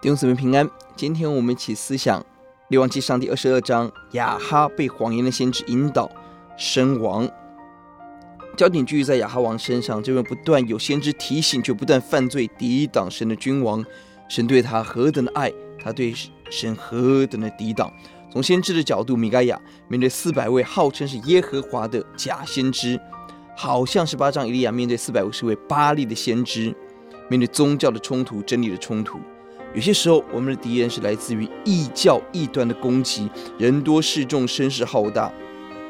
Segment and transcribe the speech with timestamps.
[0.00, 2.20] 弟兄姊妹平安，今天我们一起思想
[2.68, 6.08] 《列王纪上》第二十二章，亚哈被谎言的先知引导
[6.56, 7.28] 身亡。
[8.56, 13.84] 焦点聚焦在亚哈王身上，这位不断有先知提醒却不断犯罪抵挡神的君王，
[14.28, 15.52] 神对他何等的爱，
[15.82, 16.14] 他对
[16.48, 17.92] 神何等的抵挡。
[18.30, 23.00] 从先知的角度，米该亚面对四百位号称是耶和华的假先知，
[23.56, 26.72] 好像是八章以利亚面对四百五十位巴力的先知，
[27.28, 29.18] 面对宗教的冲突、真理的冲突。
[29.74, 35.30] 有些时候，我们的敌人是来自于异教异端的攻击，人多势众，声势浩大。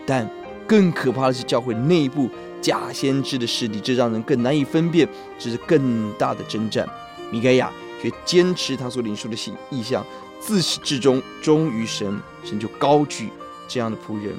[0.04, 0.28] 但
[0.66, 2.28] 更可怕的是教会内部
[2.60, 6.88] 假先知的势力，这让人更难以分辨，这是更大的征战。
[7.30, 7.70] 米该亚
[8.02, 10.04] 却坚持他所领受的信异象，
[10.40, 13.30] 自始至终忠于神，神就高举
[13.68, 14.34] 这样的仆人。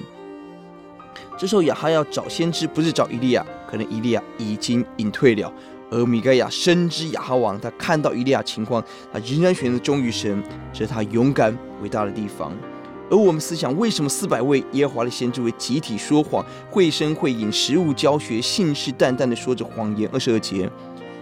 [1.38, 5.52] 这时候亚哈要找先知，不是找以利亚，可能以利亚已经隐退了。
[5.92, 12.52] 而米该亚深知亚哈王，他看到以利亚情况，他仍然选择忠于神，这是他勇敢伟大的地方。
[13.10, 20.08] 而我们思想，为什么四百位耶和华的先知为集体说谎，绘声绘影，实物教学，信誓旦旦地说着谎言？
[20.14, 20.70] 二十二节，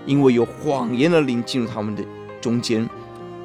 [0.06, 2.04] 因为有谎言的灵进入他们的
[2.42, 2.86] 中间。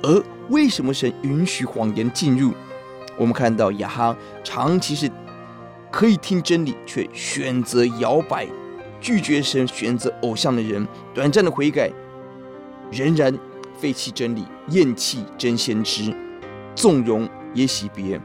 [0.03, 2.53] 而为什么神允许谎言进入？
[3.17, 5.09] 我们看到亚哈长期是
[5.93, 8.49] 可以听真理，却选择摇摆。
[9.03, 11.91] 拒绝神，选择偶像的人，短暂的悔改，
[12.93, 13.37] 仍然
[13.77, 16.15] 废弃真理，厌弃真先知，
[16.77, 18.19] 纵容耶洗别。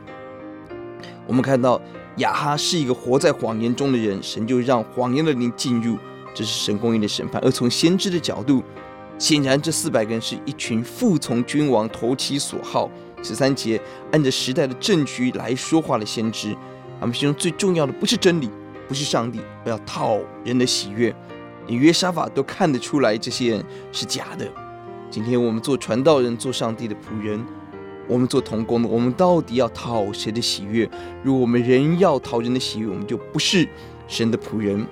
[1.25, 1.81] 我们看到
[2.17, 5.98] 亚哈是一个活在谎言中的人，神就让谎言的灵进入，
[6.36, 7.42] 这是神公义的审判。
[7.44, 8.64] 而从先知的角度，
[9.17, 12.88] 显然这四百个人是一群服从君王、投其所好。
[13.23, 16.55] 十三节，按着时代的政局来说话的先知，
[17.00, 18.48] 他们心中最重要的不是真理。
[18.88, 21.14] 不是上帝，不要讨人的喜悦，
[21.68, 24.48] 连约沙法都看得出来这些人是假的。
[25.10, 27.45] 今天我们做传道人，做上帝的仆人，
[28.08, 30.89] 我们做童工的，我们到底要讨谁的喜悦？
[31.23, 33.67] 如果我们仍要讨人的喜悦，我们就不是
[34.08, 34.86] 神的仆人。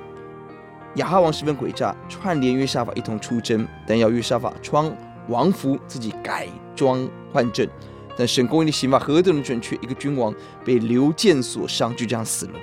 [0.95, 4.89] 亚哈王十分诡诈，串联约沙法一同出征，但要约沙法穿
[5.27, 7.69] 王服，自己改装换阵。
[8.17, 10.33] 但神公义的刑罚何等的准确，一个君王
[10.63, 12.53] 被流箭所伤，就这样死了。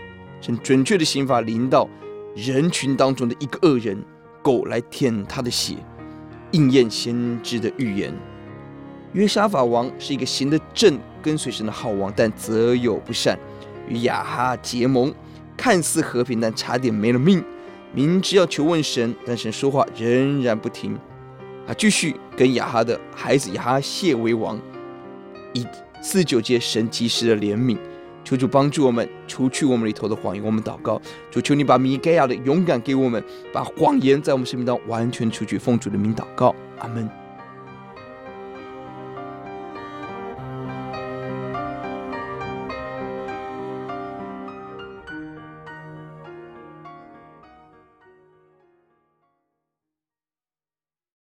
[0.42, 1.88] 神准确的刑罚临到
[2.34, 3.96] 人群当中的一个恶人，
[4.42, 5.76] 狗来舔他的血，
[6.50, 8.12] 应验先知的预言。
[9.12, 13.38] 约沙法王是一个行得正、跟随神的好王，但择有不善，
[13.88, 15.14] 与亚哈结盟，
[15.56, 17.44] 看似和平，但差点没了命。
[17.94, 20.98] 明知要求问神，但神说话仍然不听。
[21.68, 24.58] 啊继续跟亚哈的孩子亚哈谢为王。
[25.52, 25.64] 以
[26.00, 27.78] 四九节，神及时的怜悯。
[28.32, 30.42] 求主帮助我们除去我们里头的谎言。
[30.42, 31.00] 我们祷告，
[31.30, 33.22] 主求你把米该亚的勇敢给我们，
[33.52, 35.58] 把谎言在我们生命当中完全除去。
[35.58, 37.21] 奉主的名祷告，阿门。